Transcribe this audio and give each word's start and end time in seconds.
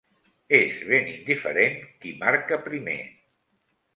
És 0.59 0.79
ben 0.91 1.09
indiferent 1.11 1.77
qui 2.05 2.13
marca 2.23 2.61
primer. 2.69 2.99